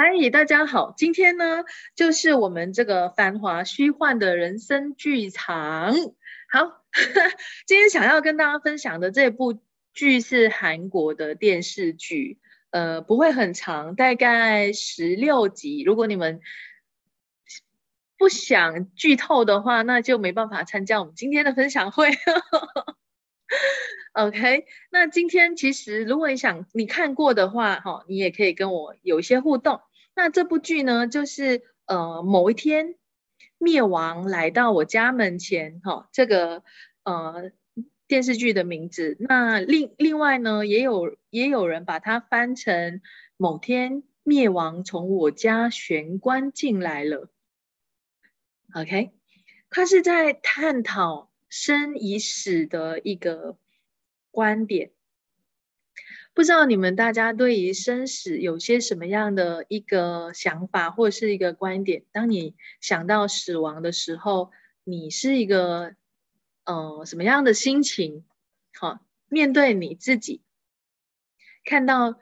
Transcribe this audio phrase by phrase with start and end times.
[0.00, 1.64] 嗨，大家好，今天呢
[1.96, 5.92] 就是我们这个繁华虚幻的人生剧场。
[6.48, 6.84] 好，
[7.66, 9.60] 今天想要跟大家分享的这部
[9.92, 12.38] 剧是韩国的电视剧，
[12.70, 15.82] 呃，不会很长，大概十六集。
[15.82, 16.40] 如果你们
[18.16, 22.06] 不想剧透的话，那就没办法参加我们今天的分享会。
[24.12, 29.80] OK，那今天其实如果你想你看过的话，哈，你也可以跟我有一些互动。
[30.18, 32.96] 那这部剧呢，就是呃某一天
[33.56, 36.64] 灭亡来到我家门前，哈，这个
[37.04, 37.52] 呃
[38.08, 39.16] 电视剧的名字。
[39.20, 43.00] 那另另外呢，也有也有人把它翻成
[43.36, 47.30] 某天灭亡从我家玄关进来了。
[48.74, 49.12] OK，
[49.70, 53.56] 它是在探讨生与死的一个
[54.32, 54.90] 观点。
[56.38, 62.04] 不知道你们大家对于生死有些什么样的一个想法或是一个观点？
[62.12, 64.52] 当你想到死亡的时候，
[64.84, 65.96] 你是一个
[66.64, 68.24] 呃什么样的心情？
[68.72, 70.40] 好，面对你自己，
[71.64, 72.20] 看到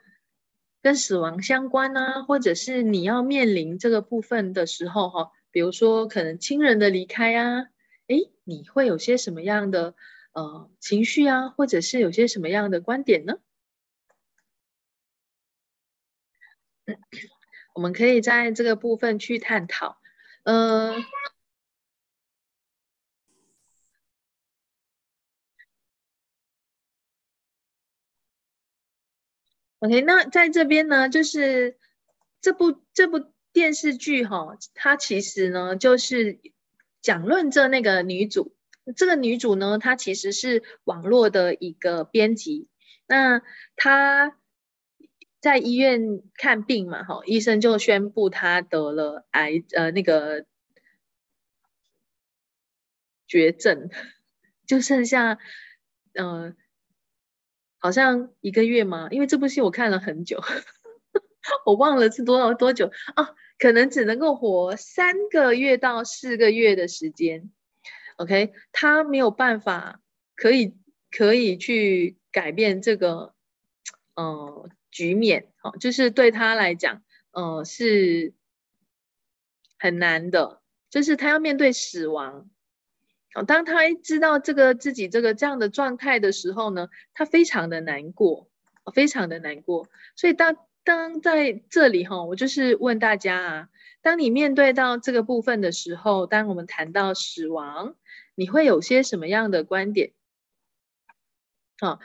[0.81, 7.67] 跟死亡相关啊，或者是你要面临这个部分的时候，哈，比如说可能亲人的离开啊，
[8.07, 9.93] 诶，你会有些什么样的
[10.33, 13.35] 呃情绪啊，或者是有些什么样的观点呢？
[17.73, 19.97] 我们可以在这个部分去探讨。
[20.43, 21.03] 嗯
[29.79, 31.77] ，OK，那在这边呢，就是
[32.41, 36.39] 这部这部电视剧哈，它其实呢就是
[37.01, 38.55] 讲论着那个女主，
[38.95, 42.67] 这个女主呢，她其实是网络的一个编辑，
[43.05, 43.41] 那
[43.75, 44.37] 她。
[45.47, 50.45] 在医院看病嘛，哈，医生就宣布他得了癌，呃，那个
[53.25, 53.89] 绝症，
[54.67, 55.37] 就剩下，
[56.15, 56.57] 嗯，
[57.77, 60.43] 好像一个月嘛，因为这部戏我看了很久，
[61.65, 67.49] 我忘了是多少多久啊，可能只能够活三个月到四个月的时间。
[68.17, 70.01] OK，他没有办法
[70.35, 70.75] 可以
[71.09, 73.33] 可以去改变这个，
[74.15, 74.69] 嗯。
[74.97, 78.33] 局面，哦，就是对他来讲，呃，是
[79.77, 82.49] 很难的，就是他要面对死亡。
[83.35, 88.49] 哦，当他知道这个自己这个这样的状态的时候呢，他非常的难过，
[88.91, 89.87] 非常的难过。
[90.15, 93.69] 所以当当在这里哈，我就是问大家啊，
[94.01, 97.95] 当你面对到这个部分的时候，当我们谈到死亡，
[98.33, 100.13] 你会有些什么样的观点？
[101.79, 101.99] 好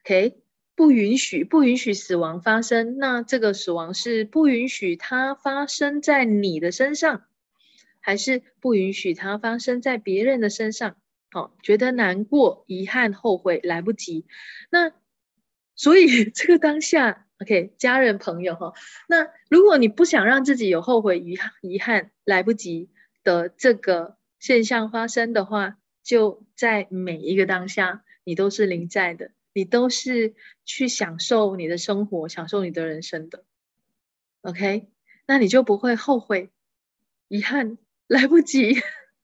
[0.00, 0.45] ，OK。
[0.76, 2.98] 不允许，不允许死亡发生。
[2.98, 7.24] 那这个死亡是不允许它发生在你的身上，
[8.00, 10.96] 还是不允许它发生在别人的身上？
[11.30, 14.26] 好，觉得难过、遗憾、后悔，来不及。
[14.70, 14.92] 那
[15.74, 18.74] 所以 这个当下，OK，家人朋友哈。
[19.08, 22.90] 那如果你不想让自己有后悔、遗遗憾、来不及
[23.24, 29.30] 的这个现象发生的话，就在每一个当下，你都是临在的。
[29.56, 30.34] 你都是
[30.66, 33.42] 去享受你的生活，享受你的人生的
[34.42, 34.90] ，OK？
[35.26, 36.50] 那你就不会后悔、
[37.28, 38.74] 遗憾、来不及，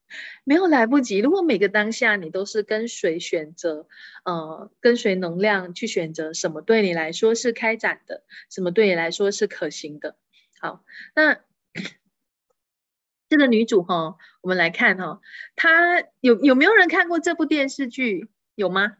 [0.43, 1.19] 没有来不及。
[1.19, 3.87] 如果每个当下你都是跟随选择，
[4.25, 10.17] 呃，跟随能量去选择什么对你来说是开展的，什么对你来说是可行的。
[10.59, 10.83] 好，
[11.15, 11.41] 那
[13.29, 15.21] 这个女主哈，我们来看哈，
[15.57, 18.31] 她有有没有人看过这部电视剧？
[18.55, 18.97] 有吗？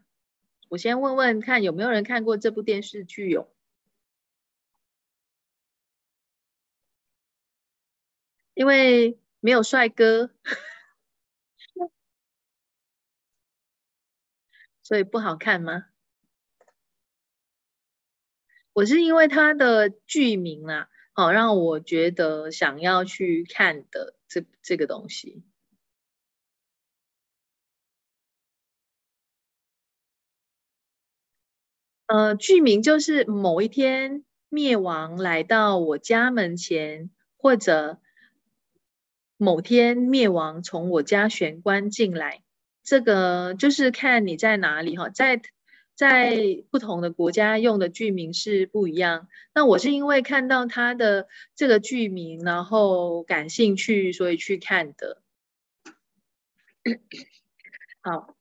[0.73, 3.47] 我先问问看有没有人看过这部电视剧哟？
[8.55, 10.31] 因为没有帅哥，
[14.81, 15.85] 所以不好看吗？
[18.73, 25.43] 我是因为它的剧名啊，好让我觉得想要去看的这这个东西。
[32.07, 37.99] 呃，剧名就是某一天灭亡来到我家门前，或者
[39.37, 42.43] 某天灭亡从我家玄关进来。
[42.83, 45.41] 这个就是看你在哪里哈，在
[45.95, 49.29] 在不同的国家用的剧名是不一样。
[49.55, 55.21] 那我是因为看到他的这个剧名，然后感兴趣，所以去看的。
[58.03, 58.35] 好。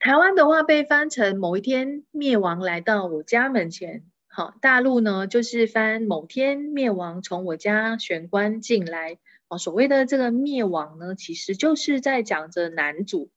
[0.00, 9.18] 台湾的话被翻成某一天灭亡来到我家门前，好，大陆呢就是翻某天灭亡从我家玄关进来。
[9.48, 13.30] 哦，所谓的这个灭亡呢，其实就是在讲着男主。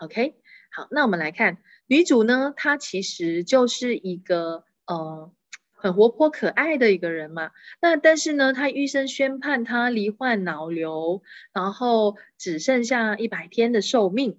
[0.00, 0.36] OK，
[0.70, 1.58] 好，那我们来看
[1.88, 5.32] 女主呢，她其实就是一个呃
[5.72, 7.50] 很活泼可爱的一个人嘛。
[7.80, 11.22] 那但是呢，她医生宣判她罹患脑瘤，
[11.52, 14.38] 然后只剩下一百天的寿命。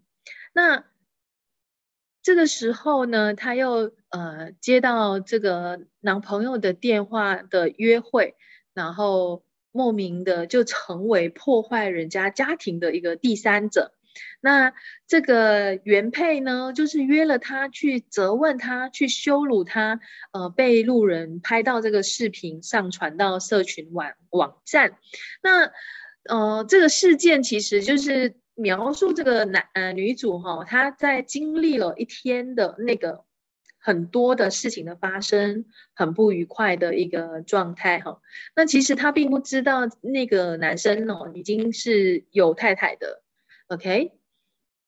[0.54, 0.86] 那
[2.28, 8.36] 这个时候呢，她又呃接到这个男朋友的电话的约会，
[8.74, 9.44] 然后。
[9.74, 13.92] 莫名的就成为破坏人家家庭的一个第三者，
[14.42, 14.74] 那
[15.06, 20.00] 这个原配呢，就是约了他去责问他，去羞辱他，
[20.32, 24.98] 呃，被路人拍到这个视频上传到社群网网站。
[25.44, 25.72] 那
[26.24, 33.24] 呃，这个事件其实就是描述这个男呃女主哈，她在经历了一天的那个。
[33.80, 35.64] 很多的事情的发生，
[35.94, 38.20] 很不愉快的一个状态哈。
[38.54, 43.24] 那其实她并不知道那个男生哦，已经是有太太的。
[43.68, 44.12] OK，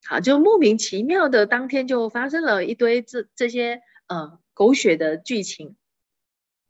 [0.03, 5.77] 好，就莫名其妙的当天就发生了一堆这这些呃狗血的剧情。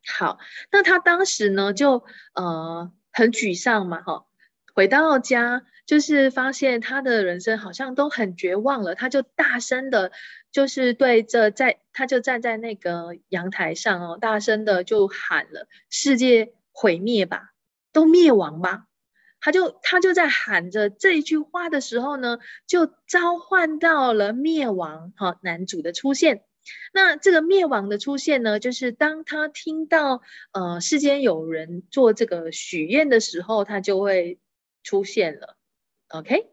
[0.06, 0.38] 好，
[0.72, 2.04] 那他当时呢就
[2.36, 4.28] 呃很沮丧嘛哈，
[4.74, 10.12] 回到家就是发现他的人生好像都很绝望了，他就大声的。
[10.52, 17.52] 就是对着在，他就站在那个阳台上哦，大声的就喊了：“世界毁灭吧，
[17.94, 18.86] 都灭亡吧！”
[19.40, 26.42] 他就他就在喊着这一句话的时候呢，就召唤到了灭亡哈男主的出现。
[26.94, 34.40] 那这个灭亡的出现呢，就是当他听到呃世间有人做这个许愿的时候，他就会
[34.90, 35.56] 出现了。
[36.08, 36.50] OK。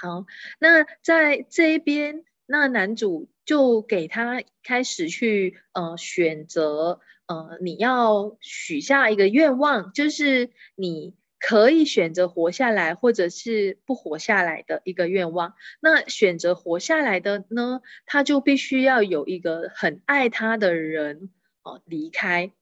[0.00, 0.24] 好，
[0.60, 15.54] 那在这一边，那男主就给他开始去呃选择呃你要许下一个愿望，就是你可以选择活下来，或者是不活下来的一个愿望。
[15.80, 21.32] 那选择活下来的呢，他就必须要有一个很爱他的人
[21.64, 22.52] 哦离开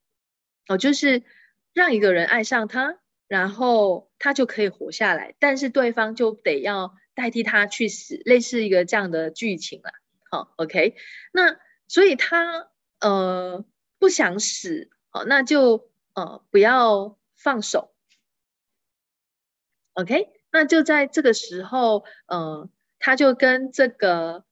[0.67, 1.21] 哦，就是
[1.73, 2.99] 让一个人爱上他，
[3.33, 6.93] 然后他就可以活下来，但是对方就得要。
[7.15, 9.91] 代替他去死，类似一个这样的剧情了。
[10.31, 10.95] 好，OK，
[11.31, 13.63] 那所以他呃
[13.99, 17.93] 不想死，好，那就呃不要放手。
[19.93, 24.43] OK，那就在这个时候，呃，他就跟这个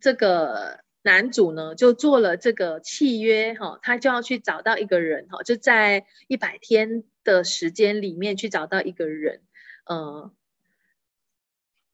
[0.00, 9.40] 这个男主呢，就做了这个契约，哈，他就要去找到一个人，哈，就在一百天的时间里面去找到一个人，
[9.86, 10.32] 呃。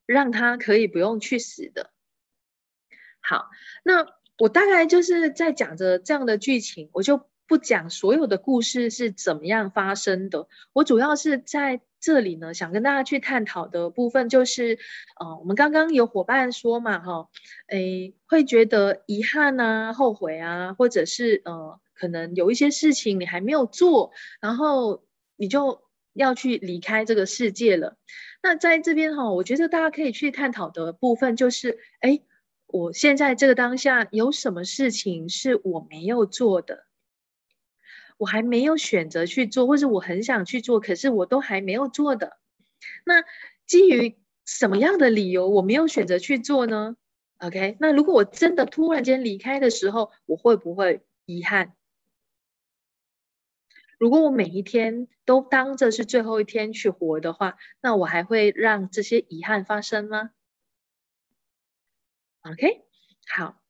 [0.07, 1.91] 让他可以不用去死的。
[3.21, 3.51] 好，
[3.85, 4.07] 那
[4.39, 10.49] 我大概就是在讲着这样的剧情，我就不讲所有的故事是怎么样发生的。
[10.73, 14.79] 我主要是在这里呢，想跟大家去探讨的部分就是，
[15.21, 17.29] 呃，我们刚刚有伙伴说嘛，哈，
[17.67, 25.05] 诶，会觉得遗憾啊、后悔啊，或者是呃，可能有一些事情你还没有做，然后
[25.39, 25.83] 你就
[26.13, 27.97] 要去离开这个世界了。
[28.43, 32.21] 那在这边哈，我觉得大家可以去探讨的部分就是，哎，
[32.67, 36.85] 我现在这个当下有什么事情是我没有做的，
[38.17, 42.37] 我还没有选择去做，或者我很想去做，可是我都还没有做的。
[43.05, 43.25] 那
[43.67, 46.97] 基于什么样的理由我没有选择去做呢
[47.39, 51.75] ？OK，那如果我真的突然间离开的时候，我会不会遗憾？
[53.99, 60.31] 如果我每一天都当着是最后一天去活的话，那我还会让这些遗憾发生吗
[62.45, 62.83] ？OK，
[63.29, 63.61] 好。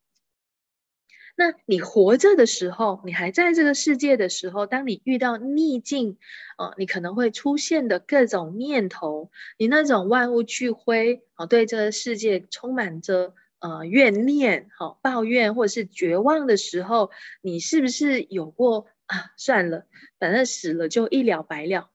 [1.35, 6.17] 那你活着的时候，你还在这个世界的时候，当你遇到逆境，
[6.57, 17.09] 呃，你可能会出现的各种念头，你那种万物俱灰，哦，对这个世界充满着呃怨念，好抱怨或者是绝望的时候，
[17.41, 18.87] 你是不是有过？
[19.09, 19.87] 啊，算了，
[20.19, 21.89] 反正死了就一了百了。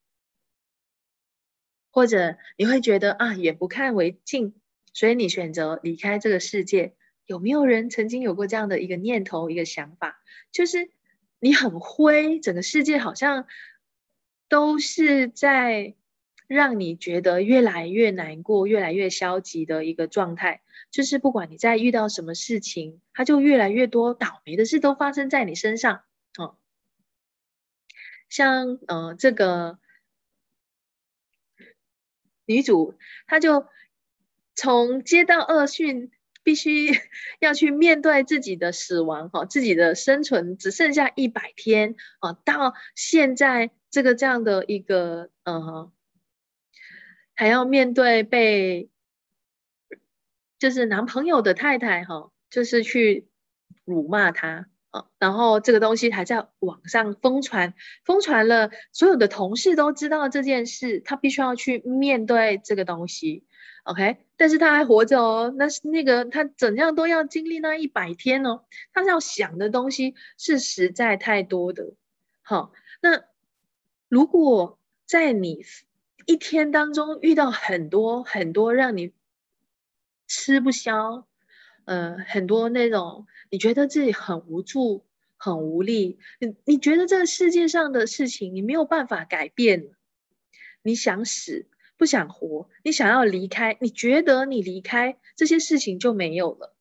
[1.92, 4.54] 或者你会觉得啊，眼不看为净，
[4.92, 6.96] 所以你选择离开这个世界。
[7.24, 10.20] 有没有人曾经有过这样的一个念头、一个想法？
[10.50, 10.90] 就是
[11.38, 13.46] 你很灰，整个世界好像
[14.48, 15.94] 都是在
[16.48, 20.62] 让你觉得越来越难过、越来越消极的一个状态。
[20.90, 26.02] 就是不管你在遇到什么事情，它就越来越多倒霉的事都发生在你身上。
[26.40, 26.56] 嗯
[28.34, 29.78] 像呃，这个
[32.46, 32.98] 女主，
[33.28, 33.64] 她就
[34.56, 36.10] 从接到恶讯
[36.42, 36.88] 必须
[37.38, 45.92] 要去面对自己的死亡，哈，自己的生存只剩下一百天，啊，到现在这个这样的一个，呃，
[47.36, 48.90] 还要面对被，
[50.58, 53.28] 就是男朋友的太太，哈，就是去
[53.84, 54.68] 辱骂他。
[55.18, 57.74] 然后这个东西还在网上疯传，
[58.04, 63.44] 疯传了，所有的同事都知道这件事，他必须要去面对这个东西
[63.84, 64.18] ，OK？
[64.36, 71.94] 但是他还活着哦，那是那个他怎样都要经历那一百天哦，他要想的东西是实在太多的。
[72.42, 73.24] 好，那
[74.08, 75.64] 如果在你
[76.26, 79.12] 一天当中遇到很多很多让你
[80.26, 81.26] 吃不消。
[81.84, 85.04] 呃，很多那种你觉得自己很无助、
[85.36, 89.90] 很无力，你你觉得这个世界上的事情你没有办法改变，
[90.82, 96.74] 你想死不想活，你想要离开，你觉得你离开这些事情就没有了。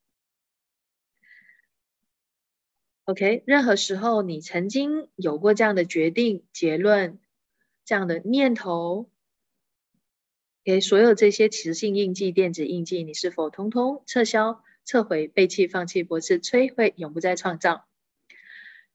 [3.05, 7.19] OK，任何时候你曾经有过这样的决定、结论、
[7.83, 9.09] 这样的念头，
[10.63, 14.63] 给所有这些磁性印记、电子印记，你是否通通撤销？
[14.85, 17.87] 撤回、背弃、放弃、驳斥、摧毁，永不再创造。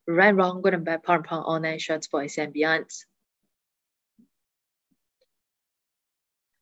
[0.05, 3.03] Right, wrong, good and bad, power, power, all night, shorts, boys and beyonds.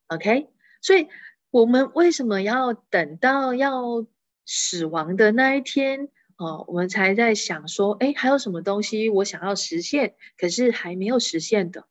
[0.08, 0.48] OK，
[0.80, 1.08] 所以
[1.50, 4.06] 我们为什么要等到要
[4.44, 11.88] 死亡的那一天哦，我们才在想说，哎，还有什么东西我想要实现，可是还没有实现的？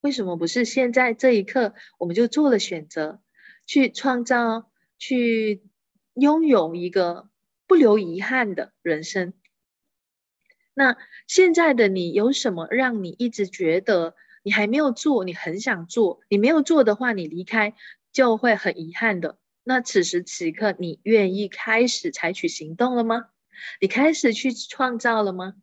[0.00, 3.22] 为什么不是现在这一刻我们就做了选择，
[3.64, 5.62] 去创造，去？
[6.16, 7.28] 拥有一个
[7.66, 9.32] 不留遗憾的人生。
[10.74, 10.96] 那
[11.26, 17.74] 现在的你有什么让你一直觉得你还没有做，你很想做，你没有做的话，你离开
[18.12, 19.38] 就会很遗憾的。
[19.62, 23.28] 那此时此刻，你愿意开始采取行动了吗？
[23.80, 25.54] 你开始去创造了吗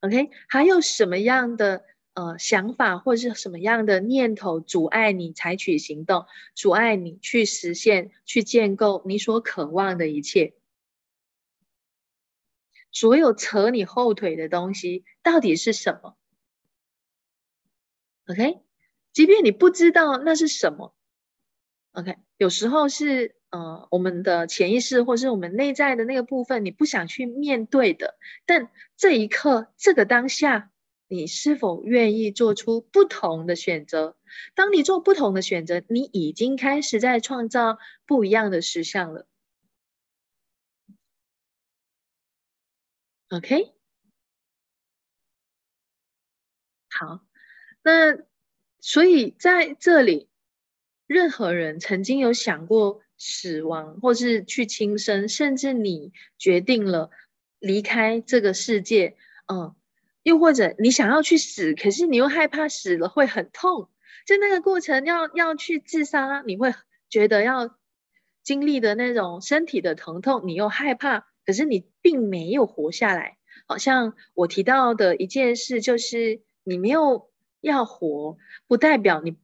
[0.00, 1.84] ？OK，还有什么样的？
[2.14, 10.52] 呃，想法或是什么样的念头阻碍你采取行动，阻碍你去实现、去建构你所渴望的一切？
[12.90, 16.14] 所有扯你后腿的东西到底是什么
[18.26, 18.60] ？OK，
[19.14, 20.94] 即便你不知道那是什么
[21.92, 30.68] ，OK，有时候是呃我们的潜意识或是我们内在的那个部分，你不想去面对的，但这一刻，这个当下。
[31.08, 34.16] 你是否愿意做出不同的选择？
[34.54, 39.26] 当你做不同的选择，你已经开始在创造不一样的实相了。
[43.30, 43.72] OK，
[46.90, 47.20] 好，
[47.82, 48.18] 那
[48.80, 50.28] 所以在这里，
[51.06, 57.10] 任何人曾经有想过死亡，或是去轻生，甚至你决定了
[57.58, 59.16] 离开这个世界，
[59.46, 59.74] 嗯。
[60.22, 63.90] 又或者你想要去死，可是你又害怕死了会很痛，
[64.26, 66.72] 就那个过程要要去自杀，你会
[67.08, 67.76] 觉得要
[68.44, 73.38] 经历的那种身体的疼痛，你又害怕，可是你并没有活下来。
[73.66, 79.36] 好像我提到的一件事，就是你没有要活，不代表你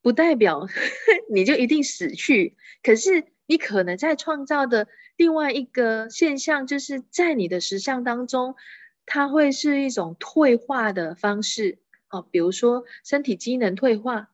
[0.00, 0.66] 不代表
[1.32, 8.56] 你就一定死去，可是你可能在创造的另外一个现象，就是在你的实相当中。
[9.04, 11.78] 它会是一种退化的方式，
[12.08, 14.30] 哦，比如说身体机能退化，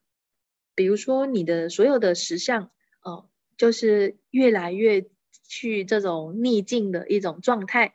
[0.74, 2.70] 比如说你的所有的实相，
[3.02, 5.06] 哦，就是越来越
[5.46, 7.94] 去这种逆境的一种状态，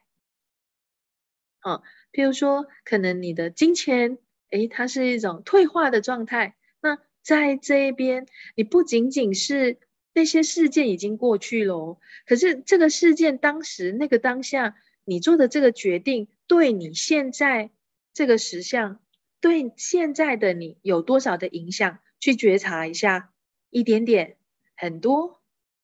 [1.59, 4.17] 啊，譬如说可能你的金钱，
[4.49, 6.55] 诶，它是一种退化的状态。
[6.81, 8.25] 那在这一边，
[8.55, 9.77] 你不仅仅是
[10.13, 14.75] 那些事件已经过去了，可是这个事件当时那个当下。
[15.05, 17.71] 你做的这个决定，对你现在
[18.13, 19.01] 这个实相，
[19.39, 21.99] 对现在的你有多少的影响？
[22.19, 23.33] 去觉察一下，
[23.69, 24.37] 一点点，
[24.77, 25.41] 很多，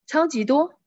[0.07, 0.79] 超级多。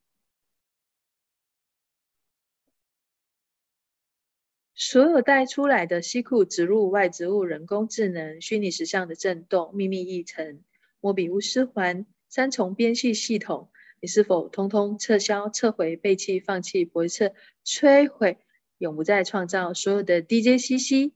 [4.74, 10.64] 所有带出来的西库植入外植物、人工智能、虚拟实相的震动、秘密议程、
[11.00, 13.70] 莫比乌斯环、三重编系系统。
[14.00, 18.38] 你是否通通撤销、撤回、背弃、放弃、驳斥、摧毁，
[18.82, 21.12] 永不再创造所有的 DJCC？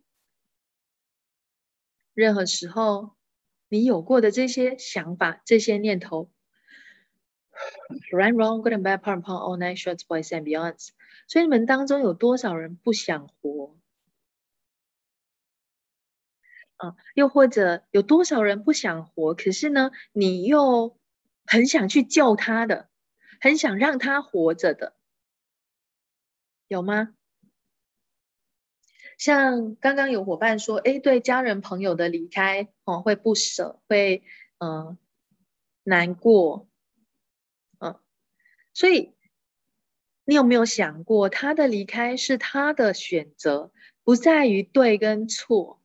[2.14, 3.16] 任何时候，
[3.68, 6.30] 你有过的这些想法、这些念头
[8.12, 10.90] ，right, wrong, good and bad, part and part, all night, shorts, boys and beyonds。
[11.26, 13.76] 所以你们当中有多少人不想活？
[16.76, 19.34] 啊，又或者有多少人不想活？
[19.34, 20.96] 可是呢，你又
[21.44, 22.88] 很想去救他的，
[23.40, 24.94] 很想让他活着的，
[26.68, 27.12] 有吗？
[29.16, 34.22] 像刚刚有伙伴说，哎，对家人朋友的离开，哦，会不舍，会
[34.58, 34.98] 嗯
[35.82, 36.68] 难过，
[37.78, 37.98] 嗯，
[38.74, 39.14] 所以
[40.24, 43.72] 你有没有想过，他的离开是他的选择，
[44.04, 45.80] 不在于对跟错。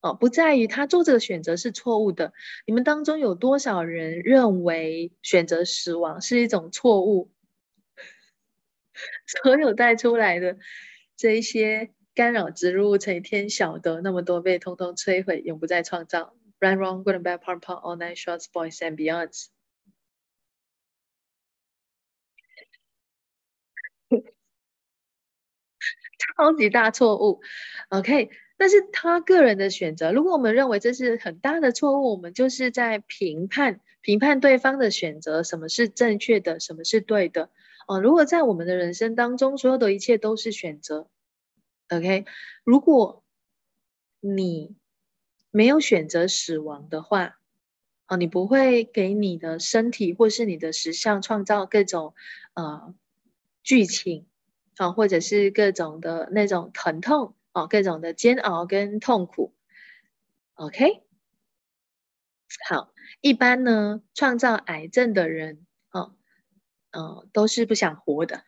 [0.00, 2.34] 哦，不在于他做这个选择是错误的。
[2.66, 7.32] 你们当中有多少人认为选择死亡是一种错误？
[9.42, 10.58] 所有带出来的
[11.16, 16.34] 这一些干扰植入，成天晓得那么多被通通摧毁，永不再创造。
[16.60, 19.46] Run wrong, good and bad, part, part, all night, shorts, boys and beyonds。
[26.36, 27.40] 超级大错误。
[27.90, 28.30] OK。
[28.56, 37.50] 那是他个人的选择，如果我们认为这是很大的错误，我们就是在评判评判对方的选择，什么是正确的，什么是对的。
[37.86, 41.08] 哦，如果在我们的人生当中，所有的一切都是选择
[41.88, 42.24] ，OK？
[42.64, 43.24] 如果
[44.20, 44.76] 你
[45.50, 47.38] 没有选择死亡的话，
[48.08, 52.14] 哦，你不会给你的身体或是你的实相创造各种
[52.54, 52.94] 呃
[53.62, 54.26] 剧情
[54.76, 57.34] 啊，或者是各种的那种疼痛。
[57.56, 59.54] 哦，各种的煎熬跟痛苦
[60.54, 61.04] ，OK，
[62.68, 65.64] 好，一般呢，创造癌症的人，
[66.94, 68.44] 哦，嗯，都是不想活的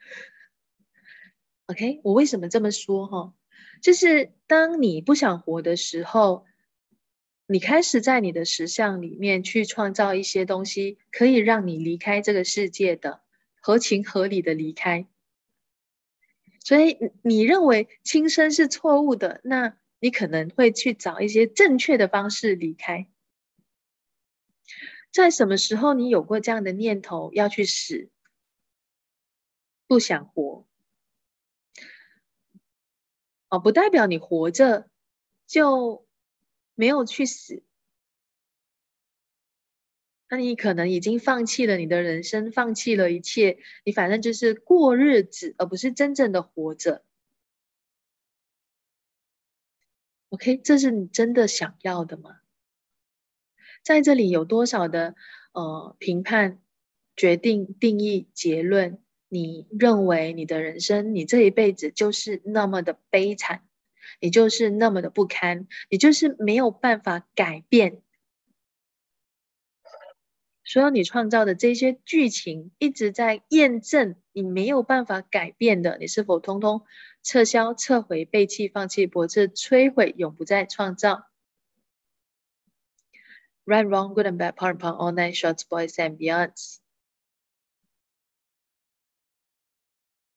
[1.67, 3.07] ，OK，我为什么这么说？
[3.07, 3.35] 哈，
[3.83, 6.47] 就是当你不想活的时候，
[7.47, 13.23] 你开始在你的实相里面去创造一些东西，可以让你离开这个世界的，
[13.61, 15.07] 合情合理的离开。
[16.65, 23.09] 所以你认为轻生是错误的，那你可能会去找一些正确的方式离开。
[25.13, 28.11] 在什么时候你有过这样的念头要去死，
[29.87, 30.67] 不想活？
[33.49, 34.91] 哦，不代表你活着
[35.47, 36.07] 就
[36.75, 37.63] 没有去死。
[40.29, 47.05] 那你可能已经放弃了你的人生，放弃了一切，你反正就是过日子，而不是真正的活着。
[50.31, 52.41] OK，这是你真的想要的吗？
[53.85, 55.15] 在这里有多少的
[55.53, 56.61] 呃评判、
[57.15, 59.01] 决定、定义、结论？
[59.29, 63.67] 你认为你的人生，你这一辈子就是那么的悲惨，
[64.21, 68.03] 你就是那么的不堪，你就是没有办法改变。
[70.65, 76.85] 所有你创造的这些剧情一直在验证你没有办法改变的，你是否通通
[77.23, 81.29] 撤销、撤回、背弃、放弃、驳斥、摧毁，永不再创造
[83.65, 86.79] ？Right, wrong, good and bad, part, part, all night, shorts, boys and beyonds.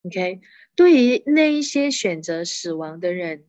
[0.03, 0.41] OK，
[0.75, 3.45] 对于那一些选择死亡的人，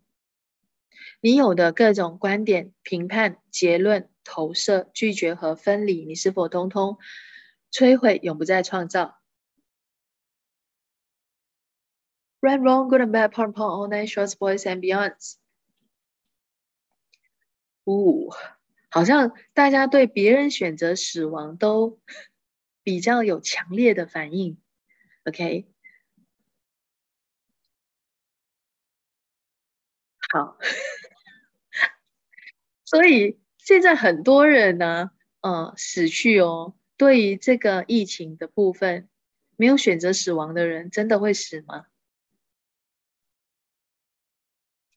[1.21, 4.09] 你有的各种观点、评判、结论。
[4.23, 6.99] 投射、拒绝和分离，你是否通通
[7.73, 9.19] 摧毁，永不再创造
[12.41, 15.37] ？Right, wrong, good and bad, part, part, all night, shorts, boys and beyonds。
[17.87, 18.31] 呜，
[18.89, 21.99] 好像大家对别人选择死亡都
[22.85, 24.59] 比较有强烈的反应。
[25.25, 25.67] OK，
[30.33, 30.57] 好，
[32.85, 33.39] 所以。
[33.59, 35.11] 现在很多人呢，
[35.43, 36.75] 呃，死去哦。
[36.97, 39.09] 对于这个疫情的部分，
[39.57, 41.85] 没有选择死亡的人，真的会死吗？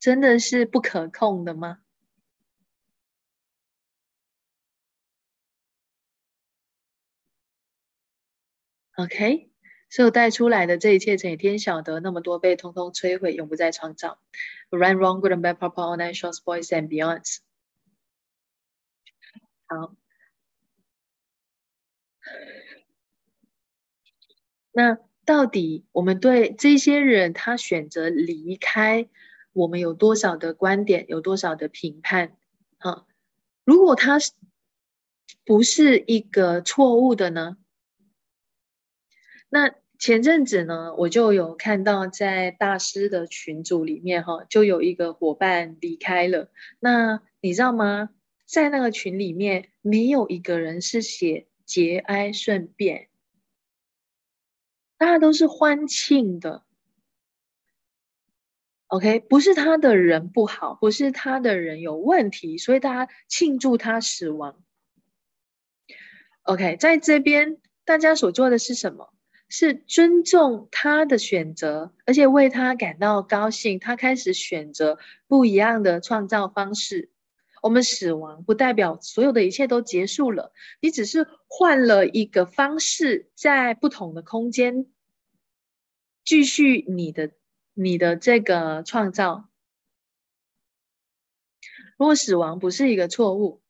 [0.01, 1.79] 真的是不可控的吗
[8.97, 9.52] ？OK，
[9.93, 14.19] 所带出来的这一切，成天晓得那么多被通通摧毁，永不再创造。
[14.71, 17.37] Run, wrong, good and bad, purple, all night, shorts, boys and Beyond
[19.67, 19.95] 好，
[24.71, 29.07] 那到底我们对这些人他选择离开，
[29.51, 32.35] 我们有多少的观点，有多少的评判？
[32.79, 33.05] 啊，
[33.63, 34.31] 如果他是
[35.45, 37.57] 不是一个错误的呢？
[39.49, 46.51] 那前阵子呢，我就有看到在大师的群组里面，哈，就有一个伙伴离开了。
[46.81, 48.09] 那你知道吗？
[48.45, 53.07] 在那个群里面，没有一个人是写节哀顺变，
[54.97, 56.65] 大家都是欢庆的。
[58.87, 64.61] OK，不是他的人不好，不是他的人有问题，所以大家庆祝他死亡。
[66.41, 69.12] OK，在这边大家所做的是什么？
[69.55, 73.77] 是尊重他的选择，而且为他感到高兴。
[73.77, 77.11] 他开始选择不一样的创造方式。
[77.61, 84.87] 我们死亡不代表所有的一切都结束了，你只是换了一个方式，在不同的空间
[86.25, 87.33] 继续你的
[87.75, 89.51] 你的这个创造。
[91.99, 93.61] 如果死亡不是一个错误，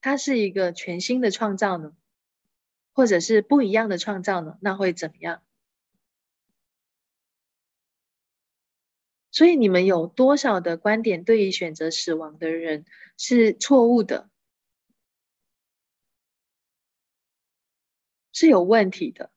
[0.00, 1.92] 它是一个全新的创造呢，
[2.94, 4.56] 或者是不一样的创造呢？
[4.62, 5.42] 那会怎么样？
[9.30, 12.84] 所以你们有多少的观点对于选择死亡的人
[13.18, 14.30] 是错误的，
[18.32, 19.32] 是有问题的？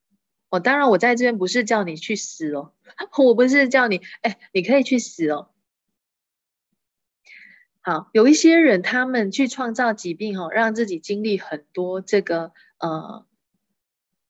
[0.50, 2.74] 哦，当然我在这边不是叫你去死哦，
[3.18, 5.50] 我不是叫你，哎，你可以去死哦。
[7.82, 13.26] 好，有一些人他们去创造疾病哦，让自己经历很多这个呃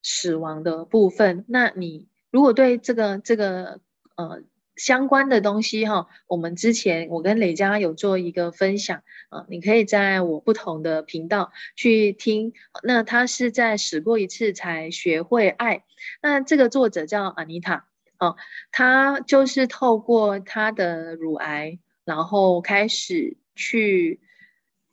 [0.08, 1.43] 死亡的部分。
[1.48, 3.82] 那你如果对这个这个
[4.15, 4.43] 呃。
[4.80, 12.54] 相关的东西哈，我们之前我跟磊佳有做一个分享啊，你可以在我不同的频道去听。
[12.84, 15.84] 那他是在死过一次才学会爱。
[16.22, 17.88] 那这个作者叫阿妮塔
[18.20, 18.36] 哦，
[18.72, 24.20] 他就是透过他的乳癌，然后开始去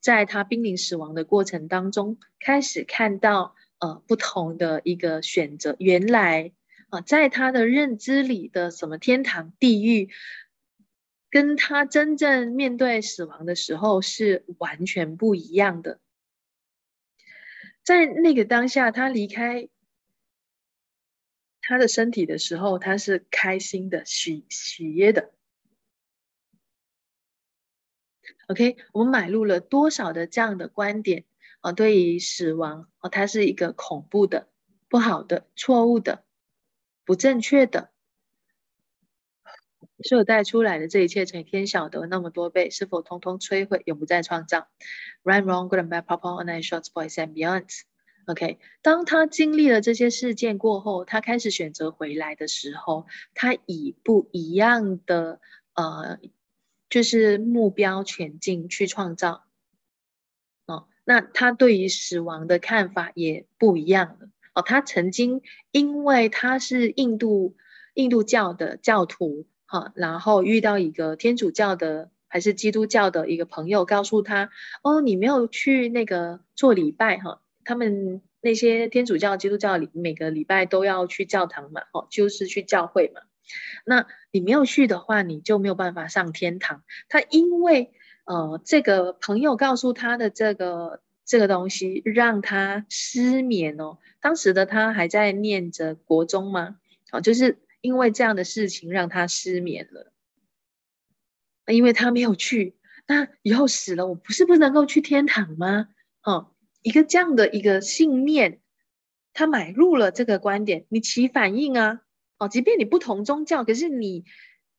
[0.01, 6.53] 在他濒临死亡的过程当中，开始看到呃不同的一个选择，原来
[6.89, 7.03] 啊。
[7.03, 10.11] 在他的认知里的什么天堂、地狱，
[11.29, 16.01] 跟他真正面对死亡的时候是完全不一样的。
[17.83, 19.69] 在那个当下，他离开
[21.61, 25.31] 他的身体的时候，他是开心的、喜喜悦的。
[28.47, 31.25] OK，我们买入了多少的这样的观点
[31.65, 31.73] 啊？
[31.73, 34.49] 对于死亡啊，它是一个恐怖的、
[34.89, 36.25] 不好的、错误的。
[37.07, 37.91] 不正确的，
[40.03, 44.69] 所带出来的这一切，乘以天晓得那么多倍，是否通通摧毁，永不再创造
[45.23, 47.69] ？Right, wrong, good and bad, pop on, and short boys and beyond.
[48.25, 55.41] OK，当他经历了这些事件过后，他开始选择回来的时候，他以不一样的
[55.75, 56.19] 呃，
[56.89, 59.44] 就是目标前进去创造。
[61.05, 64.29] 那他对于死亡的看法也不一样了。
[64.55, 67.57] 哦，他曾经因为他是印度
[67.95, 74.51] 印度教的教徒，哈，然后遇到一个天主教的还是基督教的一个朋友，告诉他，
[74.83, 83.23] 哦，你没有去那个做礼拜，哈，他们那些天主教、基督教里每个礼拜都要去教堂嘛，哦，就是去教会嘛，
[83.85, 86.85] 那你没有去的话，你就没有办法上天堂。
[87.09, 87.93] 他因为
[88.25, 91.01] 呃，这个朋友告诉他的这个。
[91.27, 93.97] 这个东西让他失眠哦。
[94.21, 96.77] 当时的他还在念着国中吗？
[97.11, 100.13] 好，就是因为这样的事情让他失眠了。
[101.73, 105.89] 因为他没有去，那以后死了，我不是不能够去天堂吗？
[106.23, 106.51] 哦，
[106.83, 108.61] 一个这样的一个信念，
[109.33, 112.03] 他买入了这个观点，你起反应啊？
[112.37, 114.27] 哦，即便你不同宗教，可是你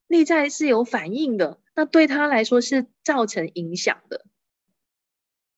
[0.06, 4.26] 内在是有反应的，那对他来说是造成影响的。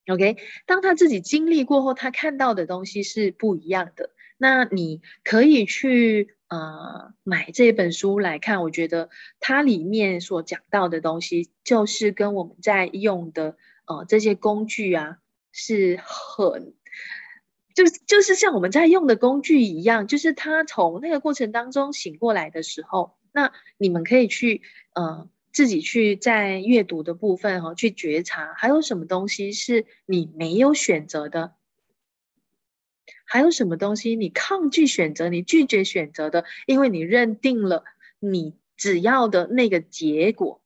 [0.08, 4.12] OK，当他自己经历过后，他看到的东西是不一样的。
[4.38, 9.10] 那你可以去呃买这本书来看，我觉得
[9.42, 15.18] 它里面所讲到的东西，就是跟我们在用的呃这些工具啊，
[15.52, 16.74] 是很
[17.76, 24.62] 就就是像我们在用的工具一样，就是他从那个过程当中醒过来的时候，那你们可以去
[24.94, 25.30] 呃。
[25.58, 31.56] 自己去在阅读的部分哈，去觉察还有什么东西是你没有选择的，
[33.26, 37.84] 还有什么东西你抗拒选择，你拒绝选择的，因为你认定了
[38.20, 40.62] 你只要的那个结果，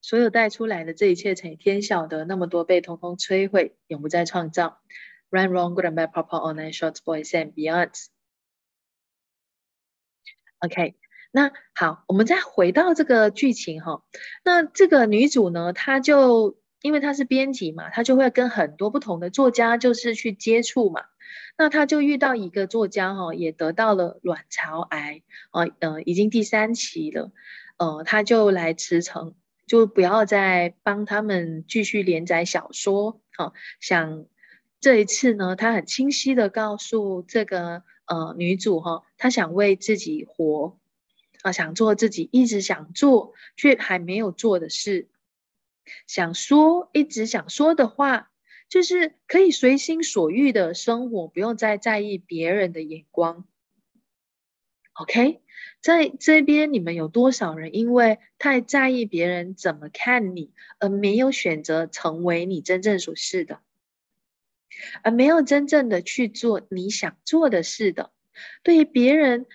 [0.00, 4.82] 所有带出来的这一切乘以天晓得那么多被通通摧毁，永不再创造。
[5.30, 8.11] Run wrong, good and bad, proper, online, short, boys and beyonds.
[10.64, 10.94] OK，
[11.32, 14.04] 那好，我们再回到这个剧情哈。
[14.44, 21.02] 那这个女主呢，她就因为她是编辑嘛，她就会跟很多不同的作家就是去接触嘛。
[21.58, 27.32] 那她就遇到一个作家哈，也得到了卵巢癌啊，呃，已经第三期了。
[27.76, 29.34] 呃，她就来辞呈，
[29.66, 33.20] 就不要再帮他们继续连载小说。
[33.36, 34.26] 好，想
[34.80, 37.82] 这一次呢，她很清晰的告诉这个。
[38.06, 40.78] 呃，女主哈，她想为自己活
[41.42, 45.08] 啊，想做自己一直想做却还没有做的事。
[46.06, 48.30] 想说一直想说的话，
[48.68, 53.46] 就是可以随心所欲的生活，不用再在意别人的眼光。
[54.94, 55.40] OK，
[55.80, 63.60] 在这边你们有多少人因为太在意别人怎么看你，而没有选择成为你真正所是的，
[65.02, 68.12] 而没有真正的去做你想做的事的？
[68.62, 69.46] 对于别人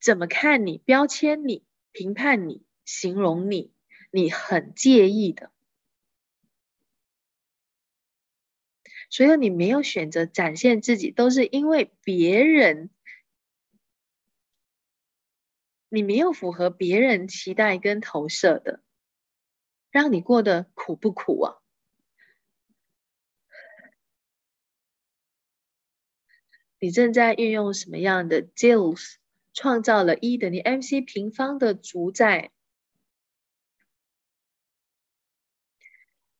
[0.00, 3.72] 怎么看你、标签你、评判你、形容你，
[4.10, 5.50] 你很介意的，
[9.10, 12.90] 所以你没有选择展现自己，都是因为别人。
[15.90, 18.82] 你没有符合别人期待跟投射的，
[19.92, 21.62] 让你过得苦不苦啊？
[26.84, 29.14] 你正在运用什么样的 deals
[29.54, 32.52] 创造了一等于 mc 平方的主宰，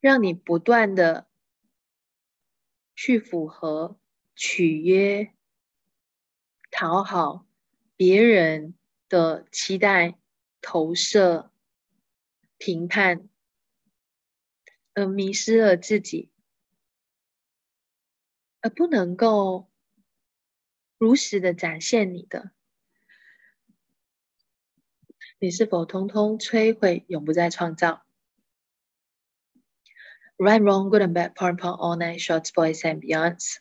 [0.00, 1.26] 让你不断的
[2.94, 3.98] 去符合、
[4.37, 5.33] 取约、
[6.70, 7.46] 讨好
[7.96, 8.74] 别人。
[9.09, 10.18] 的期待、
[10.61, 11.52] 投射、
[12.59, 13.28] 评判，
[14.92, 16.33] 而迷失了自己，
[18.61, 19.70] 而不能够
[21.05, 22.53] 如实的展现你的，
[25.38, 28.07] 你是否通通摧毁，永不再创造
[30.38, 33.59] ？Right, wrong, good and bad, part, part, all night, shorts, boys and beyonds.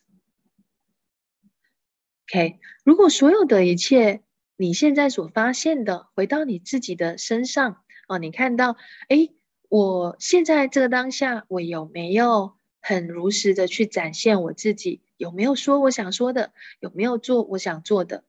[2.30, 4.24] OK，如果所有的一切。
[4.56, 8.78] 你现在所发现的，回到你自己的身上哦，你看到，
[9.10, 9.34] 哎，
[9.68, 15.02] 我现在这个当下，我有没有很如实的去展现我自己？
[15.16, 16.52] 有没有说我想说的？
[16.82, 18.26] 有没有做我想做的？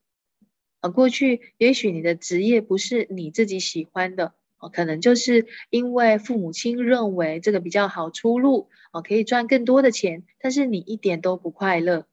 [0.79, 12.07] 啊，过去也许你的职业不是你自己喜欢的哦，可能就是因为父母亲认为这个比较好出路哦，可以赚更多的钱，但是你一点都不快乐。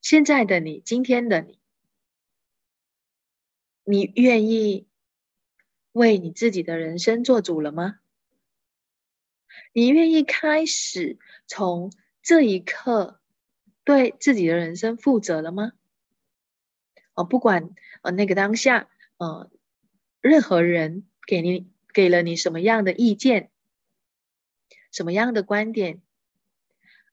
[0.00, 1.58] 现在的你，今天的你。
[3.84, 4.86] 你愿意
[5.92, 7.98] 为你自己的人生做主了吗？
[9.72, 13.20] 你愿意开始从这一刻
[13.84, 15.72] 对自己的人生负责了吗？
[17.14, 19.50] 哦，不管呃那个当下，呃，
[20.20, 23.50] 任何人给你给了你什么样的意见，
[24.90, 26.02] 什么样的观点，